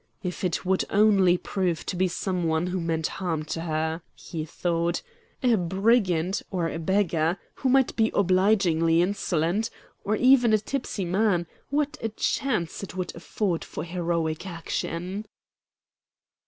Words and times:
"If 0.23 0.43
it 0.43 0.65
would 0.65 0.83
only 0.89 1.37
prove 1.37 1.85
to 1.85 1.95
be 1.95 2.07
some 2.07 2.45
one 2.45 2.65
who 2.65 2.79
meant 2.81 3.05
harm 3.05 3.43
to 3.45 3.61
her," 3.61 4.01
he 4.15 4.45
thought 4.45 5.03
"a 5.43 5.55
brigand, 5.57 6.41
or 6.49 6.67
a 6.67 6.79
beggar, 6.79 7.37
who 7.53 7.69
might 7.69 7.95
be 7.95 8.09
obligingly 8.15 8.99
insolent, 9.03 9.69
or 10.03 10.15
even 10.15 10.53
a 10.53 10.57
tipsy 10.57 11.05
man, 11.05 11.45
what 11.69 11.99
a 12.01 12.09
chance 12.09 12.81
it 12.81 12.95
would 12.97 13.13
afford 13.15 13.63
for 13.63 13.83
heroic 13.83 14.47
action!" 14.47 15.27